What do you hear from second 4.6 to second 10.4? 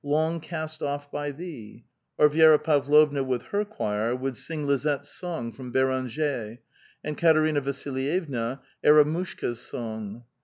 Lizette's Song from B6ranger; and Katerina Vasilyevna," Eramushkds' Song."